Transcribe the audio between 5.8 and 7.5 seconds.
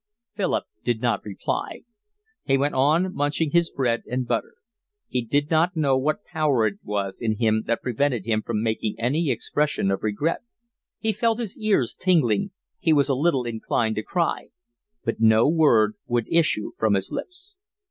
what power it was in